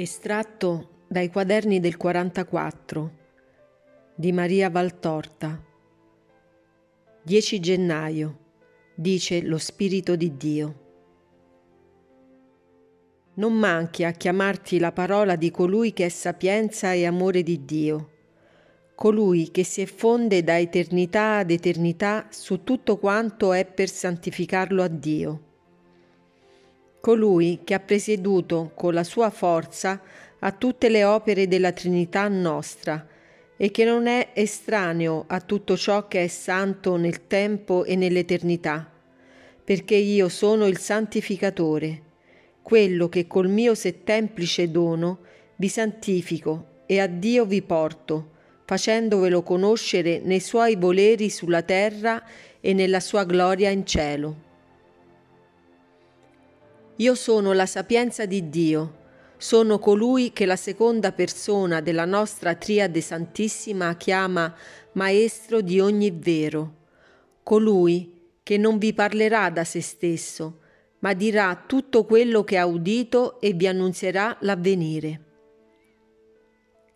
Estratto 0.00 1.06
dai 1.08 1.28
quaderni 1.28 1.80
del 1.80 1.96
44 1.96 3.12
di 4.14 4.30
Maria 4.30 4.70
Valtorta 4.70 5.60
10 7.24 7.58
gennaio 7.58 8.38
dice 8.94 9.42
lo 9.42 9.58
Spirito 9.58 10.14
di 10.14 10.36
Dio. 10.36 10.74
Non 13.34 13.54
manchi 13.54 14.04
a 14.04 14.12
chiamarti 14.12 14.78
la 14.78 14.92
parola 14.92 15.34
di 15.34 15.50
colui 15.50 15.92
che 15.92 16.04
è 16.04 16.10
sapienza 16.10 16.92
e 16.92 17.04
amore 17.04 17.42
di 17.42 17.64
Dio, 17.64 18.10
colui 18.94 19.50
che 19.50 19.64
si 19.64 19.80
effonde 19.80 20.44
da 20.44 20.60
eternità 20.60 21.38
ad 21.38 21.50
eternità 21.50 22.28
su 22.30 22.62
tutto 22.62 22.98
quanto 22.98 23.52
è 23.52 23.64
per 23.64 23.88
santificarlo 23.88 24.80
a 24.80 24.88
Dio 24.88 25.46
colui 27.00 27.60
che 27.64 27.74
ha 27.74 27.80
presieduto 27.80 28.72
con 28.74 28.94
la 28.94 29.04
sua 29.04 29.30
forza 29.30 30.00
a 30.40 30.52
tutte 30.52 30.88
le 30.88 31.04
opere 31.04 31.48
della 31.48 31.72
Trinità 31.72 32.28
nostra 32.28 33.06
e 33.56 33.70
che 33.70 33.84
non 33.84 34.06
è 34.06 34.30
estraneo 34.34 35.24
a 35.26 35.40
tutto 35.40 35.76
ciò 35.76 36.06
che 36.06 36.24
è 36.24 36.28
santo 36.28 36.96
nel 36.96 37.26
tempo 37.26 37.84
e 37.84 37.96
nell'eternità, 37.96 38.88
perché 39.64 39.96
io 39.96 40.28
sono 40.28 40.66
il 40.66 40.78
santificatore, 40.78 42.02
quello 42.62 43.08
che 43.08 43.26
col 43.26 43.48
mio 43.48 43.74
settemplice 43.74 44.70
dono 44.70 45.18
vi 45.56 45.68
santifico 45.68 46.82
e 46.86 47.00
a 47.00 47.06
Dio 47.06 47.44
vi 47.44 47.62
porto, 47.62 48.30
facendovelo 48.64 49.42
conoscere 49.42 50.20
nei 50.22 50.40
suoi 50.40 50.76
voleri 50.76 51.28
sulla 51.30 51.62
terra 51.62 52.22
e 52.60 52.72
nella 52.74 53.00
sua 53.00 53.24
gloria 53.24 53.70
in 53.70 53.84
cielo. 53.84 54.47
Io 57.00 57.14
sono 57.14 57.52
la 57.52 57.66
sapienza 57.66 58.26
di 58.26 58.48
Dio, 58.48 58.96
sono 59.36 59.78
colui 59.78 60.32
che 60.32 60.44
la 60.46 60.56
seconda 60.56 61.12
persona 61.12 61.80
della 61.80 62.04
nostra 62.04 62.56
Triade 62.56 63.00
Santissima 63.00 63.94
chiama 63.96 64.52
Maestro 64.94 65.60
di 65.60 65.78
ogni 65.78 66.10
vero, 66.10 66.74
colui 67.44 68.32
che 68.42 68.56
non 68.56 68.78
vi 68.78 68.92
parlerà 68.94 69.48
da 69.48 69.62
se 69.62 69.80
stesso, 69.80 70.58
ma 70.98 71.14
dirà 71.14 71.62
tutto 71.68 72.04
quello 72.04 72.42
che 72.42 72.56
ha 72.56 72.66
udito 72.66 73.40
e 73.40 73.52
vi 73.52 73.68
annunzierà 73.68 74.36
l'avvenire. 74.40 75.20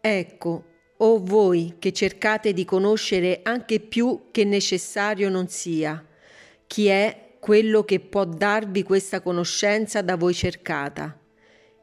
Ecco, 0.00 0.64
o 0.96 1.22
voi 1.22 1.76
che 1.78 1.92
cercate 1.92 2.52
di 2.52 2.64
conoscere 2.64 3.38
anche 3.44 3.78
più 3.78 4.30
che 4.32 4.42
necessario 4.42 5.28
non 5.28 5.46
sia, 5.46 6.04
chi 6.66 6.86
è 6.88 7.21
quello 7.42 7.82
che 7.82 7.98
può 7.98 8.24
darvi 8.24 8.84
questa 8.84 9.20
conoscenza 9.20 10.00
da 10.00 10.14
voi 10.14 10.32
cercata. 10.32 11.18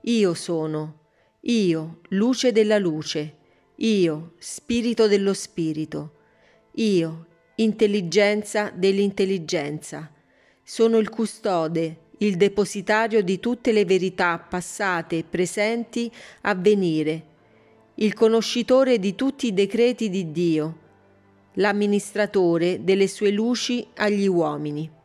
Io 0.03 0.33
sono, 0.33 0.99
io, 1.41 1.99
luce 2.11 2.53
della 2.53 2.77
luce, 2.77 3.35
io, 3.75 4.35
spirito 4.37 5.09
dello 5.09 5.33
spirito, 5.33 6.13
io, 6.75 7.25
intelligenza 7.55 8.71
dell'intelligenza. 8.73 10.09
Sono 10.63 10.97
il 10.97 11.09
custode, 11.09 12.03
il 12.19 12.37
depositario 12.37 13.21
di 13.21 13.37
tutte 13.41 13.73
le 13.73 13.83
verità 13.83 14.39
passate, 14.39 15.25
presenti, 15.25 16.09
a 16.43 16.55
venire, 16.55 17.25
il 17.95 18.13
conoscitore 18.13 18.97
di 18.97 19.13
tutti 19.13 19.47
i 19.47 19.53
decreti 19.53 20.09
di 20.09 20.31
Dio, 20.31 20.77
l'amministratore 21.55 22.81
delle 22.85 23.09
sue 23.09 23.31
luci 23.31 23.85
agli 23.95 24.25
uomini. 24.25 24.95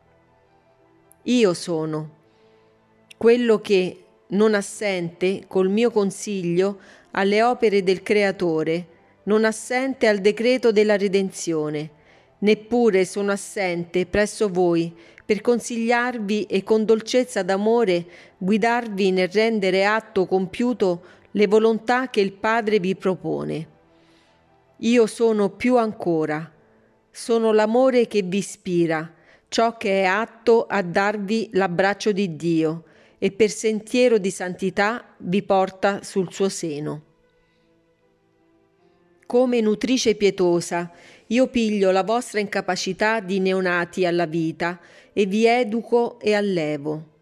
Io 1.27 1.55
sono 1.55 2.09
quello 3.17 3.59
che, 3.59 4.03
non 4.27 4.53
assente 4.53 5.45
col 5.47 5.69
mio 5.69 5.89
consiglio 5.89 6.77
alle 7.11 7.41
opere 7.41 7.81
del 7.81 8.03
Creatore, 8.03 8.87
non 9.23 9.43
assente 9.43 10.07
al 10.07 10.19
decreto 10.19 10.71
della 10.71 10.97
redenzione, 10.97 11.89
neppure 12.39 13.05
sono 13.05 13.31
assente 13.31 14.05
presso 14.05 14.49
voi 14.49 14.95
per 15.25 15.41
consigliarvi 15.41 16.43
e 16.43 16.61
con 16.61 16.85
dolcezza 16.85 17.41
d'amore 17.41 18.05
guidarvi 18.37 19.09
nel 19.09 19.29
rendere 19.29 19.83
atto 19.83 20.27
compiuto 20.27 21.01
le 21.31 21.47
volontà 21.47 22.11
che 22.11 22.21
il 22.21 22.33
Padre 22.33 22.79
vi 22.79 22.95
propone. 22.95 23.67
Io 24.77 25.07
sono 25.07 25.49
più 25.49 25.77
ancora, 25.77 26.51
sono 27.09 27.51
l'amore 27.51 28.05
che 28.05 28.21
vi 28.21 28.37
ispira, 28.37 29.11
ciò 29.47 29.77
che 29.77 30.01
è 30.01 30.05
atto 30.05 30.65
a 30.67 30.81
darvi 30.81 31.49
l'abbraccio 31.53 32.11
di 32.11 32.35
Dio 32.35 32.83
e 33.17 33.31
per 33.31 33.49
sentiero 33.49 34.17
di 34.17 34.31
santità 34.31 35.15
vi 35.17 35.41
porta 35.43 36.03
sul 36.03 36.31
suo 36.31 36.49
seno. 36.49 37.01
Come 39.25 39.61
nutrice 39.61 40.15
pietosa, 40.15 40.91
io 41.27 41.47
piglio 41.47 41.89
la 41.89 42.03
vostra 42.03 42.39
incapacità 42.39 43.19
di 43.19 43.39
neonati 43.39 44.05
alla 44.05 44.27
vita 44.27 44.79
e 45.11 45.25
vi 45.25 45.47
educo 45.47 46.19
e 46.19 46.35
allevo. 46.35 47.13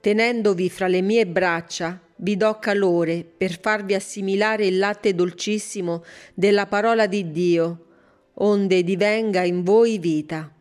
Tenendovi 0.00 0.68
fra 0.68 0.88
le 0.88 1.00
mie 1.00 1.26
braccia, 1.26 1.98
vi 2.16 2.36
do 2.36 2.58
calore 2.58 3.24
per 3.24 3.58
farvi 3.58 3.94
assimilare 3.94 4.66
il 4.66 4.76
latte 4.76 5.14
dolcissimo 5.14 6.04
della 6.34 6.66
parola 6.66 7.06
di 7.06 7.30
Dio, 7.30 7.86
onde 8.34 8.82
divenga 8.82 9.42
in 9.42 9.62
voi 9.62 9.98
vita. 9.98 10.52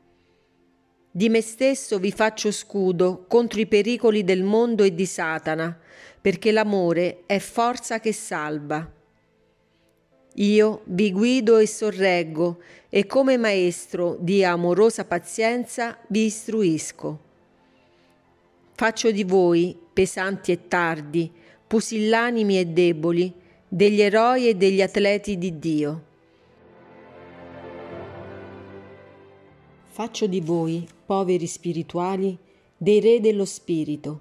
Di 1.12 1.28
me 1.28 1.42
stesso 1.42 1.97
vi 1.97 2.12
faccio 2.12 2.52
scudo 2.52 3.25
contro 3.28 3.59
i 3.59 3.66
pericoli 3.66 4.24
del 4.24 4.44
mondo 4.44 4.84
e 4.84 4.94
di 4.94 5.08
Satana, 5.08 5.75
perché 6.22 6.52
l'amore 6.52 7.24
è 7.25 7.40
forza 7.40 8.00
che 8.00 8.14
salva. 8.14 8.88
Io 10.36 10.81
vi 10.86 11.12
guido 11.12 11.58
e 11.58 11.66
sorreggo 11.66 12.62
e 12.90 13.08
come 13.08 13.38
maestro 13.38 14.18
di 14.20 14.44
amorosa 14.44 15.03
pazienza 15.03 15.97
vi 16.09 16.25
istruisco. 16.25 17.20
Faccio 18.76 19.09
di 19.09 19.24
voi, 19.24 19.76
pesanti 19.91 20.52
e 20.52 20.68
tardi, 20.68 21.31
pusillanimi 21.66 22.59
e 22.59 22.66
deboli, 22.66 23.34
degli 23.68 24.02
eroi 24.02 24.47
e 24.47 24.56
degli 24.56 24.81
atleti 24.81 25.40
di 25.40 25.58
Dio. 25.58 26.03
Faccio 29.88 30.28
di 30.28 30.40
voi, 30.40 30.88
poveri 31.09 31.47
spirituali, 31.47 32.38
dei 32.78 33.00
re 33.00 33.20
dello 33.20 33.44
spirito, 33.46 34.20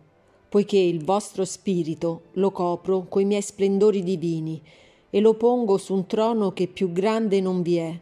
poiché 0.49 0.79
il 0.79 1.05
vostro 1.05 1.45
spirito 1.45 2.23
lo 2.33 2.51
copro 2.51 3.05
coi 3.11 3.27
miei 3.27 3.43
splendori 3.43 4.03
divini 4.03 4.59
e 5.11 5.21
lo 5.21 5.35
pongo 5.35 5.77
su 5.77 5.93
un 5.93 6.07
trono 6.07 6.55
che 6.55 6.67
più 6.67 6.91
grande 6.91 7.43
non 7.43 7.61
vi 7.61 7.77
è, 7.77 7.95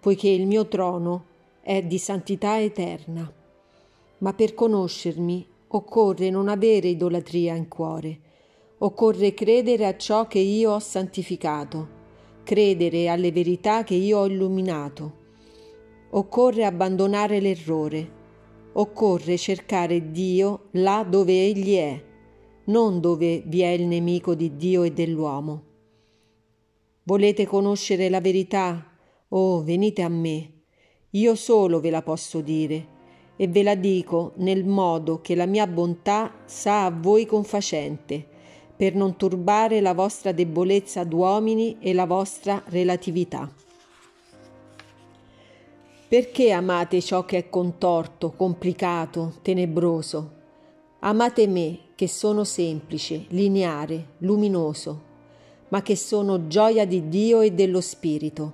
poiché 0.00 0.30
il 0.30 0.46
mio 0.46 0.66
trono 0.66 1.24
è 1.60 1.82
di 1.82 1.98
santità 1.98 2.58
eterna. 2.58 3.30
Ma 4.16 4.32
per 4.32 4.54
conoscermi 4.54 5.46
occorre 5.68 6.30
non 6.30 6.48
avere 6.48 6.88
idolatria 6.88 7.54
in 7.54 7.68
cuore, 7.68 8.18
occorre 8.78 9.34
credere 9.34 9.84
a 9.84 9.98
ciò 9.98 10.26
che 10.26 10.38
io 10.38 10.72
ho 10.72 10.78
santificato, 10.78 11.86
credere 12.44 13.08
alle 13.08 13.30
verità 13.30 13.84
che 13.84 13.94
io 13.94 14.20
ho 14.20 14.26
illuminato 14.26 15.20
occorre 16.14 16.64
abbandonare 16.64 17.40
l'errore, 17.40 18.20
occorre 18.74 19.36
cercare 19.36 20.10
Dio 20.10 20.68
là 20.72 21.04
dove 21.08 21.32
Egli 21.32 21.76
è, 21.76 22.02
non 22.64 23.00
dove 23.00 23.42
vi 23.46 23.60
è 23.60 23.68
il 23.68 23.86
nemico 23.86 24.34
di 24.34 24.56
Dio 24.56 24.82
e 24.82 24.92
dell'uomo. 24.92 25.62
Volete 27.04 27.46
conoscere 27.46 28.08
la 28.08 28.20
verità? 28.20 28.96
Oh, 29.28 29.62
venite 29.62 30.02
a 30.02 30.08
me. 30.08 30.50
Io 31.10 31.34
solo 31.34 31.80
ve 31.80 31.90
la 31.90 32.02
posso 32.02 32.40
dire 32.40 32.86
e 33.36 33.48
ve 33.48 33.62
la 33.62 33.74
dico 33.74 34.32
nel 34.36 34.64
modo 34.64 35.20
che 35.20 35.34
la 35.34 35.46
mia 35.46 35.66
bontà 35.66 36.32
sa 36.44 36.84
a 36.84 36.90
voi 36.90 37.26
confacente, 37.26 38.24
per 38.76 38.94
non 38.94 39.16
turbare 39.16 39.80
la 39.80 39.94
vostra 39.94 40.32
debolezza 40.32 41.04
d'uomini 41.04 41.78
e 41.80 41.92
la 41.92 42.06
vostra 42.06 42.62
relatività. 42.66 43.52
Perché 46.12 46.50
amate 46.50 47.00
ciò 47.00 47.24
che 47.24 47.38
è 47.38 47.48
contorto, 47.48 48.32
complicato, 48.32 49.36
tenebroso? 49.40 50.30
Amate 50.98 51.46
me, 51.46 51.78
che 51.94 52.06
sono 52.06 52.44
semplice, 52.44 53.24
lineare, 53.28 54.08
luminoso, 54.18 55.00
ma 55.68 55.80
che 55.80 55.96
sono 55.96 56.48
gioia 56.48 56.84
di 56.84 57.08
Dio 57.08 57.40
e 57.40 57.52
dello 57.52 57.80
Spirito. 57.80 58.52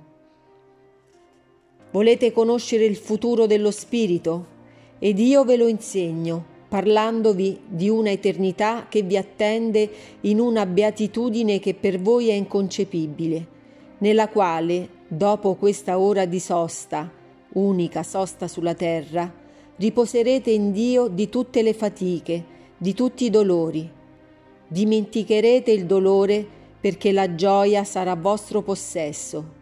Volete 1.91 2.31
conoscere 2.31 2.85
il 2.85 2.95
futuro 2.95 3.45
dello 3.45 3.71
Spirito? 3.71 4.45
Ed 4.97 5.19
io 5.19 5.43
ve 5.43 5.57
lo 5.57 5.67
insegno, 5.67 6.45
parlandovi 6.69 7.59
di 7.67 7.89
una 7.89 8.11
eternità 8.11 8.85
che 8.87 9.01
vi 9.01 9.17
attende 9.17 9.91
in 10.21 10.39
una 10.39 10.65
beatitudine 10.65 11.59
che 11.59 11.73
per 11.73 11.99
voi 11.99 12.29
è 12.29 12.33
inconcepibile, 12.35 13.47
nella 13.97 14.29
quale, 14.29 14.87
dopo 15.09 15.55
questa 15.55 15.99
ora 15.99 16.23
di 16.23 16.39
sosta, 16.39 17.17
unica 17.53 18.03
sosta 18.03 18.47
sulla 18.47 18.73
terra, 18.73 19.31
riposerete 19.75 20.51
in 20.51 20.71
Dio 20.71 21.07
di 21.07 21.29
tutte 21.29 21.61
le 21.61 21.73
fatiche, 21.73 22.43
di 22.77 22.93
tutti 22.93 23.25
i 23.25 23.29
dolori. 23.29 23.97
dimenticherete 24.71 25.71
il 25.71 25.85
dolore 25.85 26.45
perché 26.79 27.11
la 27.11 27.33
gioia 27.33 27.83
sarà 27.83 28.15
vostro 28.15 28.61
possesso. 28.61 29.57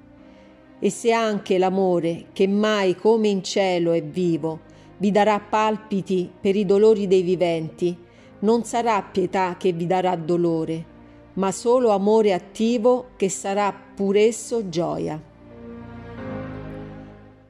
E 0.80 0.90
se 0.90 1.12
anche 1.12 1.58
l'amore, 1.58 2.26
che 2.34 2.46
mai 2.48 2.96
come 2.96 3.30
in 3.30 3.42
cielo 3.42 3.94
è 3.94 4.04
vivo, 4.04 4.60
vi 4.98 5.12
darà 5.12 5.40
palpiti 5.40 6.30
per 6.40 6.56
i 6.56 6.66
dolori 6.66 7.08
dei 7.08 7.22
viventi, 7.22 7.98
non 8.40 8.64
sarà 8.66 9.02
pietà 9.02 9.56
che 9.58 9.72
vi 9.72 9.88
darà 9.88 10.16
dolore, 10.16 10.86
ma 11.34 11.52
solo 11.52 11.90
amore 11.90 12.34
attivo 12.34 13.12
che 13.16 13.30
sarà 13.30 13.74
pur 13.74 14.16
esso 14.18 14.70
gioia. 14.70 15.20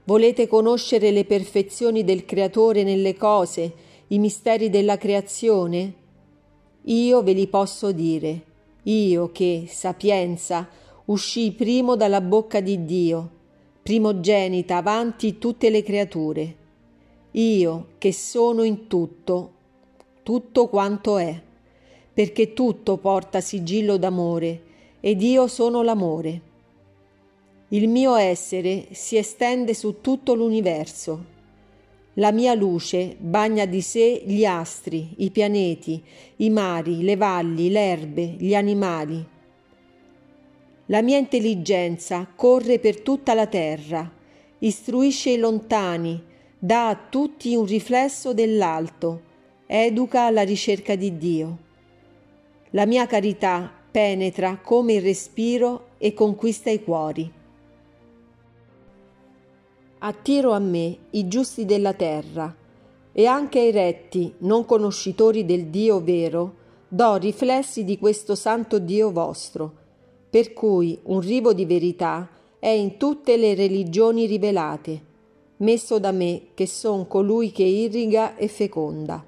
Volete 0.07 0.47
conoscere 0.47 1.11
le 1.11 1.25
perfezioni 1.25 2.05
del 2.05 2.23
Creatore 2.23 2.83
nelle 2.83 3.17
cose, 3.17 3.73
i 4.07 4.19
misteri 4.19 4.69
della 4.69 4.95
creazione? 4.95 5.93
Io 6.83 7.21
ve 7.23 7.33
li 7.33 7.45
posso 7.47 7.91
dire, 7.91 8.41
io 8.83 9.33
che, 9.33 9.65
sapienza, 9.67 10.69
uscì 11.07 11.51
primo 11.51 11.97
dalla 11.97 12.21
bocca 12.21 12.61
di 12.61 12.85
Dio, 12.85 13.29
primogenita 13.83 14.77
avanti 14.77 15.37
tutte 15.39 15.69
le 15.69 15.83
creature. 15.83 16.55
Io 17.31 17.87
che 17.97 18.13
sono 18.13 18.63
in 18.63 18.87
tutto, 18.87 19.51
tutto 20.23 20.67
quanto 20.67 21.17
è, 21.17 21.37
perché 22.13 22.53
tutto 22.53 22.95
porta 22.95 23.41
sigillo 23.41 23.97
d'amore, 23.97 24.61
ed 25.01 25.21
io 25.21 25.47
sono 25.47 25.83
l'amore. 25.83 26.46
Il 27.69 27.87
mio 27.87 28.15
essere 28.15 28.87
si 28.91 29.17
estende 29.17 29.73
su 29.73 30.01
tutto 30.01 30.33
l'universo 30.33 31.35
la 32.19 32.31
mia 32.31 32.55
luce 32.55 33.15
bagna 33.19 33.65
di 33.65 33.81
sé 33.81 34.23
gli 34.25 34.43
astri, 34.43 35.13
i 35.17 35.29
pianeti, 35.29 36.01
i 36.37 36.49
mari, 36.49 37.03
le 37.03 37.15
valli, 37.15 37.69
le 37.69 37.79
erbe, 37.79 38.23
gli 38.23 38.55
animali. 38.55 39.23
La 40.87 41.03
mia 41.03 41.17
intelligenza 41.17 42.27
corre 42.35 42.79
per 42.79 43.01
tutta 43.01 43.35
la 43.35 43.45
terra, 43.45 44.11
istruisce 44.59 45.29
i 45.29 45.37
lontani, 45.37 46.19
dà 46.57 46.87
a 46.87 46.95
tutti 46.95 47.53
un 47.53 47.65
riflesso 47.65 48.33
dell'alto, 48.33 49.21
educa 49.67 50.23
alla 50.23 50.41
ricerca 50.41 50.95
di 50.95 51.19
Dio. 51.19 51.57
La 52.71 52.87
mia 52.87 53.05
carità 53.05 53.71
penetra 53.91 54.57
come 54.57 54.93
il 54.93 55.03
respiro 55.03 55.89
e 55.99 56.15
conquista 56.15 56.71
i 56.71 56.83
cuori. 56.83 57.36
Attiro 59.99 60.51
a 60.51 60.59
me 60.59 60.95
i 61.11 61.27
giusti 61.27 61.65
della 61.65 61.93
terra, 61.93 62.55
e 63.11 63.25
anche 63.25 63.57
ai 63.57 63.71
retti, 63.71 64.31
non 64.39 64.63
conoscitori 64.63 65.43
del 65.43 65.65
Dio 65.67 65.99
vero, 65.99 66.53
do 66.87 67.15
riflessi 67.15 67.83
di 67.83 67.97
questo 67.97 68.35
santo 68.35 68.77
Dio 68.77 69.11
vostro, 69.11 69.73
per 70.29 70.53
cui 70.53 70.99
un 71.05 71.19
rivo 71.19 71.51
di 71.51 71.65
verità 71.65 72.29
è 72.59 72.67
in 72.67 72.97
tutte 72.97 73.37
le 73.37 73.55
religioni 73.55 74.27
rivelate, 74.27 75.01
messo 75.57 75.97
da 75.97 76.11
me 76.11 76.49
che 76.53 76.67
son 76.67 77.07
colui 77.07 77.51
che 77.51 77.63
irriga 77.63 78.35
e 78.35 78.47
feconda. 78.47 79.25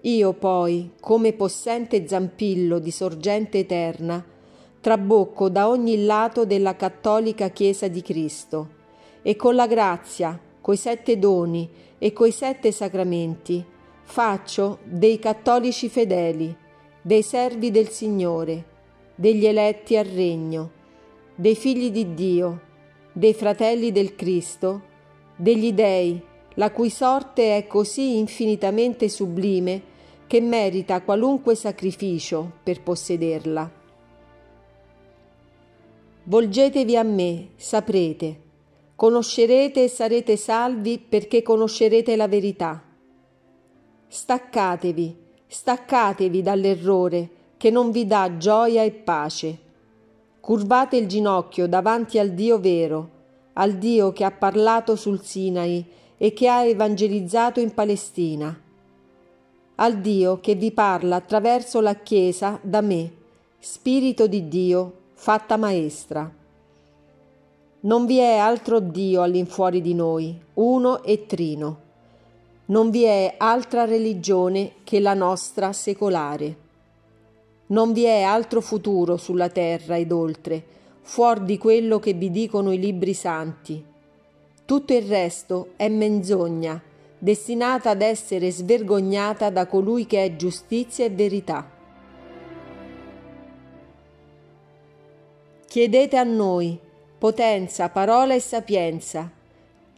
Io 0.00 0.32
poi, 0.32 0.92
come 0.98 1.34
possente 1.34 2.08
zampillo 2.08 2.78
di 2.78 2.90
sorgente 2.90 3.58
eterna, 3.58 4.24
trabocco 4.80 5.50
da 5.50 5.68
ogni 5.68 6.06
lato 6.06 6.46
della 6.46 6.74
cattolica 6.74 7.50
Chiesa 7.50 7.86
di 7.88 8.00
Cristo, 8.00 8.82
e 9.26 9.36
con 9.36 9.54
la 9.54 9.66
grazia, 9.66 10.38
coi 10.60 10.76
sette 10.76 11.18
doni 11.18 11.66
e 11.98 12.12
coi 12.12 12.30
sette 12.30 12.70
sacramenti, 12.72 13.64
faccio 14.02 14.80
dei 14.84 15.18
cattolici 15.18 15.88
fedeli, 15.88 16.54
dei 17.00 17.22
servi 17.22 17.70
del 17.70 17.88
Signore, 17.88 18.64
degli 19.14 19.46
eletti 19.46 19.96
al 19.96 20.04
regno, 20.04 20.70
dei 21.34 21.56
figli 21.56 21.90
di 21.90 22.12
Dio, 22.12 22.60
dei 23.12 23.32
fratelli 23.32 23.92
del 23.92 24.14
Cristo, 24.14 24.82
degli 25.36 25.72
dei, 25.72 26.22
la 26.56 26.70
cui 26.70 26.90
sorte 26.90 27.56
è 27.56 27.66
così 27.66 28.18
infinitamente 28.18 29.08
sublime 29.08 29.92
che 30.26 30.42
merita 30.42 31.00
qualunque 31.00 31.54
sacrificio 31.54 32.52
per 32.62 32.82
possederla. 32.82 33.70
Volgetevi 36.24 36.96
a 36.96 37.02
me, 37.02 37.48
saprete, 37.56 38.43
Conoscerete 38.96 39.84
e 39.84 39.88
sarete 39.88 40.36
salvi 40.36 40.98
perché 40.98 41.42
conoscerete 41.42 42.14
la 42.14 42.28
verità. 42.28 42.80
Staccatevi, 44.06 45.16
staccatevi 45.46 46.42
dall'errore 46.42 47.28
che 47.56 47.70
non 47.70 47.90
vi 47.90 48.06
dà 48.06 48.36
gioia 48.36 48.84
e 48.84 48.92
pace. 48.92 49.58
Curvate 50.38 50.96
il 50.96 51.08
ginocchio 51.08 51.66
davanti 51.66 52.18
al 52.18 52.30
Dio 52.30 52.60
vero, 52.60 53.10
al 53.54 53.72
Dio 53.78 54.12
che 54.12 54.22
ha 54.22 54.30
parlato 54.30 54.94
sul 54.94 55.22
Sinai 55.22 55.84
e 56.16 56.32
che 56.32 56.48
ha 56.48 56.64
evangelizzato 56.64 57.58
in 57.58 57.74
Palestina, 57.74 58.56
al 59.76 59.98
Dio 59.98 60.38
che 60.40 60.54
vi 60.54 60.70
parla 60.70 61.16
attraverso 61.16 61.80
la 61.80 61.96
Chiesa 61.96 62.60
da 62.62 62.80
me, 62.80 63.12
Spirito 63.58 64.28
di 64.28 64.46
Dio, 64.46 64.92
fatta 65.14 65.56
maestra. 65.56 66.43
Non 67.84 68.06
vi 68.06 68.16
è 68.16 68.36
altro 68.36 68.80
Dio 68.80 69.20
all'infuori 69.20 69.82
di 69.82 69.92
noi, 69.92 70.34
uno 70.54 71.02
e 71.02 71.26
trino. 71.26 71.80
Non 72.66 72.88
vi 72.88 73.02
è 73.02 73.34
altra 73.36 73.84
religione 73.84 74.76
che 74.84 75.00
la 75.00 75.12
nostra 75.12 75.70
secolare. 75.74 76.56
Non 77.66 77.92
vi 77.92 78.04
è 78.04 78.22
altro 78.22 78.62
futuro 78.62 79.18
sulla 79.18 79.50
terra 79.50 79.98
ed 79.98 80.12
oltre, 80.12 80.64
fuori 81.02 81.44
di 81.44 81.58
quello 81.58 81.98
che 81.98 82.14
vi 82.14 82.30
dicono 82.30 82.72
i 82.72 82.78
libri 82.78 83.12
santi. 83.12 83.84
Tutto 84.64 84.94
il 84.94 85.02
resto 85.02 85.72
è 85.76 85.88
menzogna, 85.90 86.80
destinata 87.18 87.90
ad 87.90 88.00
essere 88.00 88.50
svergognata 88.50 89.50
da 89.50 89.66
colui 89.66 90.06
che 90.06 90.24
è 90.24 90.36
giustizia 90.36 91.04
e 91.04 91.10
verità. 91.10 91.70
Chiedete 95.66 96.16
a 96.16 96.22
noi, 96.22 96.80
potenza, 97.18 97.88
parola 97.88 98.34
e 98.34 98.40
sapienza, 98.40 99.30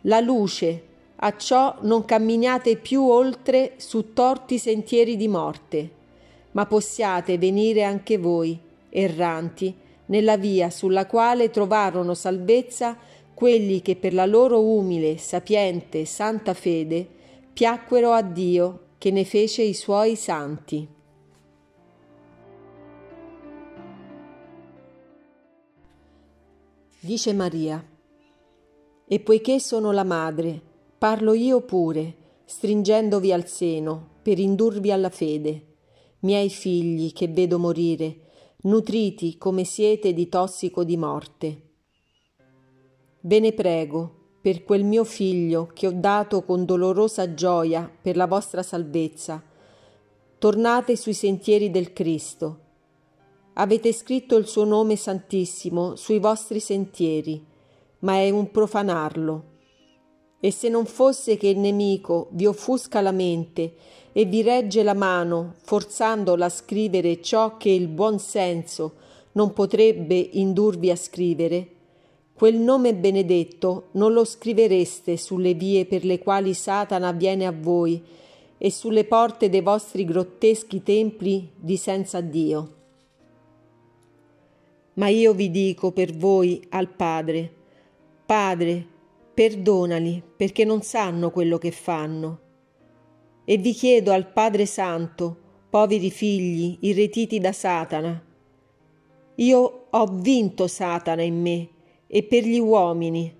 la 0.02 0.21
luce, 0.21 0.83
a 1.17 1.37
ciò 1.37 1.76
non 1.81 2.05
camminiate 2.05 2.76
più 2.76 3.02
oltre 3.02 3.75
su 3.76 4.12
torti 4.12 4.59
sentieri 4.59 5.17
di 5.17 5.29
morte, 5.29 5.91
ma 6.52 6.67
possiate 6.67 7.38
venire 7.38 7.83
anche 7.83 8.19
voi, 8.19 8.59
erranti, 8.91 9.75
nella 10.07 10.37
via 10.37 10.71
sulla 10.71 11.07
quale 11.07 11.50
trovarono 11.50 12.14
salvezza 12.14 12.97
quelli 13.35 13.83
che 13.83 13.97
per 13.97 14.14
la 14.14 14.26
loro 14.26 14.61
umile, 14.62 15.19
sapiente, 15.19 16.05
santa 16.05 16.55
fede 16.55 17.07
piacquero 17.52 18.12
a 18.12 18.23
Dio 18.23 18.81
che 18.99 19.11
ne 19.11 19.25
fece 19.25 19.62
i 19.62 19.75
suoi 19.75 20.17
santi. 20.17 20.96
Dice 27.07 27.33
Maria. 27.33 27.83
E 29.07 29.21
poiché 29.21 29.61
sono 29.61 29.93
la 29.93 30.03
madre, 30.03 30.61
parlo 30.99 31.35
io 31.35 31.61
pure, 31.61 32.17
stringendovi 32.45 33.33
al 33.33 33.47
seno, 33.47 34.15
per 34.23 34.41
indurvi 34.41 34.91
alla 34.91 35.09
fede. 35.09 35.77
Miei 36.21 36.51
figli 36.51 37.13
che 37.13 37.29
vedo 37.29 37.61
morire, 37.61 38.23
nutriti 38.63 39.39
come 39.39 39.63
siete 39.63 40.13
di 40.13 40.29
tossico 40.29 40.83
di 40.83 40.97
morte. 40.97 41.63
Ve 43.21 43.39
ne 43.39 43.53
prego, 43.53 44.39
per 44.41 44.65
quel 44.65 44.83
mio 44.83 45.05
figlio 45.05 45.71
che 45.73 45.87
ho 45.87 45.93
dato 45.93 46.43
con 46.43 46.65
dolorosa 46.65 47.35
gioia 47.35 47.89
per 48.03 48.17
la 48.17 48.27
vostra 48.27 48.65
salvezza, 48.65 49.41
tornate 50.39 50.97
sui 50.97 51.15
sentieri 51.15 51.71
del 51.71 51.93
Cristo, 51.93 52.66
Avete 53.59 53.91
scritto 53.95 54.37
il 54.37 54.47
suo 54.47 54.65
nome 54.65 54.97
santissimo 54.97 55.97
sui 55.97 56.19
vostri 56.19 56.61
sentieri, 56.61 57.43
ma 58.01 58.17
è 58.17 58.29
un 58.29 58.51
profanarlo. 58.51 59.45
E 60.41 60.51
se 60.51 60.69
non 60.69 60.85
fosse 60.85 61.39
che 61.39 61.49
il 61.49 61.59
nemico 61.59 62.29
vi 62.33 62.45
offusca 62.45 63.01
la 63.01 63.13
mente 63.13 63.75
e 64.13 64.27
vi 64.27 64.43
regge 64.43 64.83
la 64.83 64.93
mano, 64.93 65.55
forzandola 65.63 66.45
a 66.45 66.51
scrivere 66.51 67.23
ciò 67.23 67.57
che 67.57 67.71
il 67.71 67.89
buon 67.89 68.19
senso 68.19 68.97
non 69.33 69.55
potrebbe 69.55 70.17
indurvi 70.17 70.91
a 70.91 70.97
scrivere, 70.97 71.69
quel 72.35 72.57
nome 72.57 72.95
benedetto 72.95 73.89
non 73.93 74.13
lo 74.13 74.27
scrivereste 74.27 75.17
sulle 75.17 75.55
vie 75.55 75.87
per 75.87 76.05
le 76.05 76.19
quali 76.19 76.53
Satana 76.53 77.11
viene 77.13 77.47
a 77.47 77.55
voi 77.59 78.03
e 78.59 78.71
sulle 78.71 79.05
porte 79.05 79.49
dei 79.49 79.63
vostri 79.63 80.05
grotteschi 80.05 80.83
templi 80.83 81.53
di 81.57 81.79
senza 81.79 82.21
Dio. 82.21 82.75
Ma 84.97 85.09
io 85.09 85.35
vi 85.35 85.50
dico 85.50 85.93
per 85.93 86.15
voi 86.15 86.65
al 86.71 86.88
Padre, 86.88 87.53
Padre, 88.25 88.87
perdonali 89.35 90.23
perché 90.37 90.65
non 90.65 90.81
sanno 90.81 91.31
quello 91.31 91.59
che 91.59 91.71
fanno. 91.71 92.41
E 93.45 93.59
vi 93.59 93.73
chiedo 93.73 94.12
al 94.12 94.33
Padre 94.33 94.65
Santo, 94.65 95.37
poveri 95.69 96.11
figli 96.11 96.79
irretiti 96.81 97.38
da 97.38 97.53
Satana. 97.53 98.25
Io 99.35 99.87
ho 99.91 100.07
vinto 100.07 100.67
Satana 100.67 101.23
in 101.23 101.43
me 101.43 101.69
e 102.07 102.23
per 102.23 102.45
gli 102.45 102.59
uomini. 102.59 103.35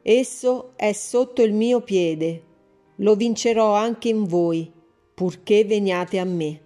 Esso 0.00 0.72
è 0.76 0.92
sotto 0.92 1.42
il 1.42 1.52
mio 1.52 1.80
piede, 1.80 2.44
lo 2.96 3.16
vincerò 3.16 3.74
anche 3.74 4.08
in 4.08 4.24
voi, 4.24 4.70
purché 5.12 5.64
veniate 5.64 6.20
a 6.20 6.24
me. 6.24 6.60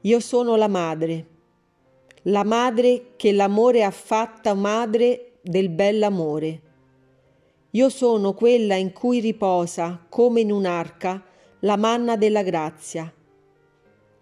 Io 0.00 0.18
sono 0.18 0.56
la 0.56 0.68
madre, 0.68 1.26
la 2.22 2.44
madre 2.44 3.12
che 3.16 3.32
l'amore 3.32 3.82
ha 3.82 3.90
fatta 3.90 4.54
madre 4.54 5.38
del 5.42 5.68
bell'amore. 5.68 6.60
Io 7.70 7.88
sono 7.88 8.34
quella 8.34 8.74
in 8.76 8.92
cui 8.92 9.18
riposa, 9.18 10.04
come 10.08 10.40
in 10.40 10.52
un'arca, 10.52 11.24
la 11.60 11.76
manna 11.76 12.16
della 12.16 12.42
grazia. 12.42 13.12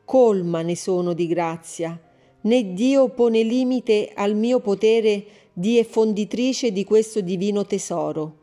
Colma 0.04 0.62
ne 0.62 0.76
sono 0.76 1.12
di 1.12 1.26
grazia, 1.26 2.00
né 2.42 2.73
Dio 2.73 3.09
pone 3.11 3.42
limite 3.42 4.12
al 4.14 4.35
mio 4.35 4.61
potere 4.61 5.25
di 5.52 5.78
effonditrice 5.78 6.73
di 6.73 6.85
questo 6.85 7.21
divino 7.21 7.66
tesoro. 7.66 8.38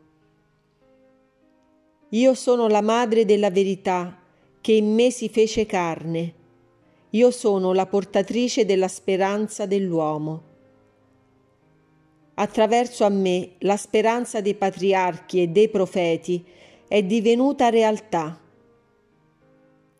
Io 2.10 2.34
sono 2.34 2.68
la 2.68 2.80
madre 2.80 3.24
della 3.24 3.50
verità 3.50 4.22
che 4.60 4.72
in 4.72 4.94
me 4.94 5.10
si 5.10 5.28
fece 5.28 5.66
carne. 5.66 6.34
Io 7.10 7.30
sono 7.30 7.72
la 7.72 7.86
portatrice 7.86 8.64
della 8.64 8.88
speranza 8.88 9.66
dell'uomo. 9.66 10.42
Attraverso 12.34 13.04
a 13.04 13.08
me 13.08 13.52
la 13.60 13.76
speranza 13.76 14.40
dei 14.40 14.54
patriarchi 14.54 15.42
e 15.42 15.48
dei 15.48 15.68
profeti 15.68 16.44
è 16.86 17.02
divenuta 17.02 17.68
realtà 17.68 18.40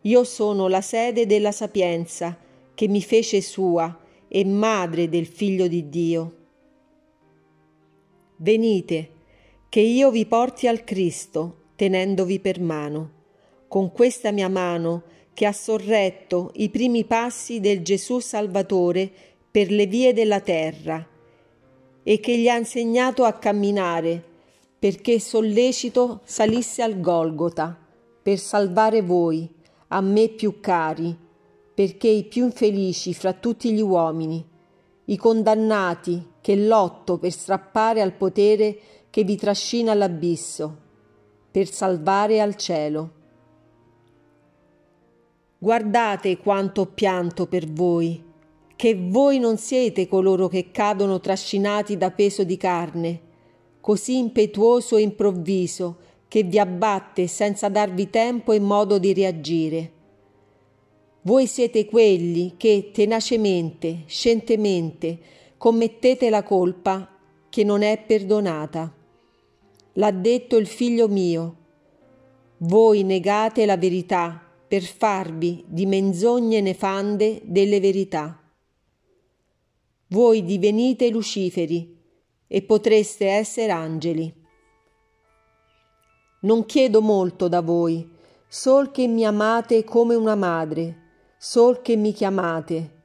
io 0.03 0.23
sono 0.23 0.69
la 0.69 0.81
sede 0.81 1.27
della 1.27 1.51
sapienza 1.51 2.39
che 2.73 2.87
mi 2.87 3.03
fece 3.03 3.41
sua 3.43 3.99
e 4.29 4.45
madre 4.45 5.09
del 5.09 5.27
Figlio 5.27 5.67
di 5.67 5.89
Dio. 5.89 6.37
Venite, 8.37 9.11
che 9.69 9.81
io 9.81 10.11
vi 10.11 10.25
porti 10.25 10.69
al 10.69 10.85
Cristo, 10.85 11.73
tenendovi 11.75 12.39
per 12.39 12.61
mano, 12.61 13.11
con 13.67 13.91
questa 13.91 14.31
mia 14.31 14.49
mano 14.49 15.03
che 15.39 15.47
ha 15.47 15.53
sorretto 15.53 16.51
i 16.55 16.69
primi 16.69 17.05
passi 17.05 17.61
del 17.61 17.85
Gesù 17.85 18.19
Salvatore 18.19 19.09
per 19.49 19.71
le 19.71 19.87
vie 19.87 20.13
della 20.13 20.41
terra 20.41 21.07
e 22.03 22.19
che 22.19 22.37
gli 22.37 22.49
ha 22.49 22.57
insegnato 22.57 23.23
a 23.23 23.35
camminare 23.35 24.21
perché 24.81 25.21
sollecito 25.21 26.23
salisse 26.25 26.83
al 26.83 26.99
Golgota 26.99 27.79
per 28.21 28.37
salvare 28.37 29.01
voi 29.01 29.49
a 29.87 30.01
me 30.01 30.27
più 30.27 30.59
cari, 30.59 31.17
perché 31.73 32.09
i 32.09 32.25
più 32.25 32.47
infelici 32.47 33.15
fra 33.15 33.33
tutti 33.33 33.71
gli 33.71 33.81
uomini, 33.81 34.45
i 35.05 35.17
condannati 35.17 36.31
che 36.41 36.57
lotto 36.57 37.17
per 37.17 37.31
strappare 37.31 38.01
al 38.01 38.15
potere 38.15 38.77
che 39.09 39.23
vi 39.23 39.37
trascina 39.37 39.93
all'abisso, 39.93 40.77
per 41.49 41.71
salvare 41.71 42.41
al 42.41 42.57
cielo. 42.57 43.18
Guardate 45.61 46.37
quanto 46.37 46.87
pianto 46.87 47.49
per 47.49 47.67
voi, 47.67 48.23
che 48.77 48.95
voi 48.95 49.41
non 49.41 49.57
siete 49.57 50.07
coloro 50.07 50.47
che 50.47 50.71
cadono 50.71 51.19
trascinati 51.19 51.97
da 51.97 52.13
peso 52.13 52.45
di 52.45 52.57
carne, 52.57 53.21
così 53.81 54.19
impetuoso 54.19 54.97
e 54.97 55.01
improvviso, 55.01 55.97
che 56.29 56.45
vi 56.45 56.61
abbatte 56.61 57.27
senza 57.27 57.69
darvi 57.69 58.09
tempo 58.09 58.53
e 58.53 58.61
modo 58.61 59.01
di 59.01 59.13
reagire. 59.13 59.93
Voi 61.23 61.49
siete 61.49 61.87
quelli 61.87 62.55
che 62.57 62.91
tenacemente, 62.93 64.05
scientemente, 64.07 65.19
commettete 65.57 66.31
la 66.31 66.45
colpa 66.45 67.17
che 67.49 67.65
non 67.65 67.83
è 67.83 68.01
perdonata. 68.07 68.95
L'ha 69.95 70.11
detto 70.13 70.57
il 70.57 70.69
figlio 70.69 71.09
mio. 71.09 71.57
Voi 72.59 73.03
negate 73.03 73.67
la 73.67 73.77
verità 73.77 74.48
per 74.69 74.83
farvi 74.83 75.65
di 75.67 75.87
menzogne 75.87 76.61
nefande 76.61 77.41
delle 77.45 77.81
verità. 77.81 78.39
Voi 80.09 80.45
divenite 80.45 81.09
luciferi 81.09 81.97
e 82.47 82.63
potreste 82.63 83.27
essere 83.27 83.73
angeli. 83.73 84.33
Non 86.41 86.67
chiedo 86.67 87.01
molto 87.01 87.49
da 87.49 87.63
voi, 87.63 88.09
sol 88.47 88.91
che 88.91 89.07
mi 89.07 89.25
amate 89.25 89.85
come 89.85 90.15
una 90.15 90.35
madre, 90.35 90.97
sol 91.39 91.83
che 91.83 91.97
mi 91.97 92.13
chiamate. 92.13 92.97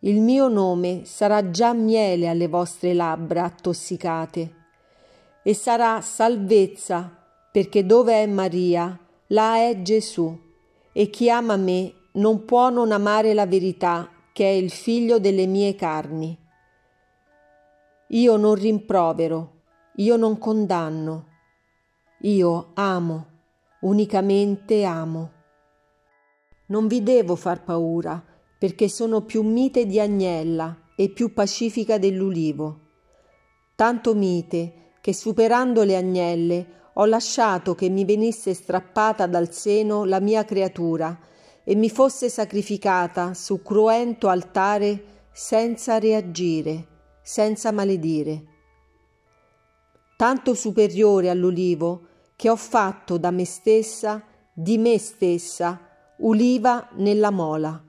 Il 0.00 0.20
mio 0.20 0.48
nome 0.48 1.02
sarà 1.04 1.50
già 1.50 1.72
miele 1.72 2.28
alle 2.28 2.48
vostre 2.48 2.94
labbra 2.94 3.44
attossicate, 3.44 4.54
e 5.42 5.54
sarà 5.54 6.00
salvezza, 6.00 7.16
perché 7.52 7.84
dove 7.84 8.14
è 8.14 8.26
Maria, 8.26 8.98
là 9.28 9.56
è 9.56 9.82
Gesù, 9.82 10.48
e 10.92 11.10
chi 11.10 11.30
ama 11.30 11.56
me 11.56 11.92
non 12.12 12.44
può 12.44 12.70
non 12.70 12.92
amare 12.92 13.34
la 13.34 13.46
verità, 13.46 14.08
che 14.32 14.44
è 14.44 14.52
il 14.52 14.70
figlio 14.70 15.18
delle 15.18 15.46
mie 15.46 15.74
carni. 15.74 16.36
Io 18.08 18.36
non 18.36 18.54
rimprovero, 18.54 19.60
io 19.96 20.16
non 20.16 20.38
condanno, 20.38 21.26
io 22.22 22.70
amo, 22.74 23.26
unicamente 23.80 24.84
amo. 24.84 25.32
Non 26.66 26.86
vi 26.86 27.02
devo 27.02 27.36
far 27.36 27.62
paura, 27.62 28.22
perché 28.58 28.88
sono 28.88 29.22
più 29.22 29.42
mite 29.42 29.86
di 29.86 30.00
agnella 30.00 30.88
e 30.96 31.08
più 31.08 31.32
pacifica 31.32 31.98
dell'ulivo. 31.98 32.80
Tanto 33.74 34.14
mite 34.14 34.92
che 35.00 35.14
superando 35.14 35.82
le 35.82 35.96
agnelle 35.96 36.79
ho 37.00 37.06
lasciato 37.06 37.74
che 37.74 37.88
mi 37.88 38.04
venisse 38.04 38.52
strappata 38.52 39.26
dal 39.26 39.50
seno 39.54 40.04
la 40.04 40.20
mia 40.20 40.44
creatura 40.44 41.18
e 41.64 41.74
mi 41.74 41.88
fosse 41.88 42.28
sacrificata 42.28 43.32
su 43.32 43.62
cruento 43.62 44.28
altare 44.28 45.28
senza 45.32 45.98
reagire, 45.98 46.86
senza 47.22 47.72
maledire. 47.72 48.44
Tanto 50.14 50.52
superiore 50.52 51.30
all'ulivo 51.30 52.02
che 52.36 52.50
ho 52.50 52.56
fatto 52.56 53.16
da 53.16 53.30
me 53.30 53.46
stessa, 53.46 54.22
di 54.52 54.76
me 54.76 54.98
stessa, 54.98 55.80
uliva 56.18 56.86
nella 56.96 57.30
mola, 57.30 57.82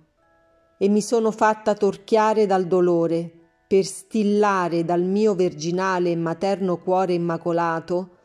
e 0.78 0.88
mi 0.88 1.02
sono 1.02 1.32
fatta 1.32 1.74
torchiare 1.74 2.46
dal 2.46 2.66
dolore 2.66 3.30
per 3.68 3.84
stillare 3.84 4.86
dal 4.86 5.04
mio 5.04 5.34
virginale 5.34 6.12
e 6.12 6.16
materno 6.16 6.78
cuore 6.78 7.14
immacolato 7.14 8.20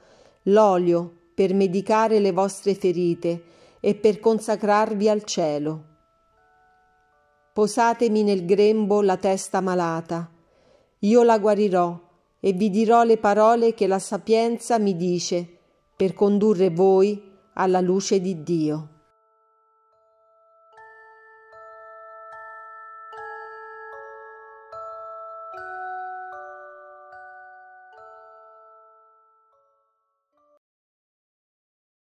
l'olio 0.49 1.13
per 1.35 1.55
medicare 1.55 2.19
le 2.19 2.33
vostre 2.33 2.75
ferite 2.75 3.45
e 3.81 3.95
per 3.95 4.21
consacrarvi 4.21 5.09
al 5.09 5.25
cielo. 5.25 5.85
Posatemi 7.53 8.23
nel 8.23 8.45
grembo 8.45 9.01
la 9.01 9.17
testa 9.17 9.61
malata, 9.61 10.31
io 11.01 11.23
la 11.23 11.39
guarirò 11.39 11.99
e 12.41 12.53
vi 12.53 12.71
dirò 12.71 13.03
le 13.03 13.17
parole 13.17 13.75
che 13.75 13.87
la 13.87 13.99
sapienza 13.99 14.79
mi 14.79 14.97
dice 14.97 15.47
per 15.97 16.13
condurre 16.13 16.71
voi 16.71 17.23
alla 17.55 17.81
luce 17.81 18.21
di 18.21 18.43
Dio. 18.43 18.96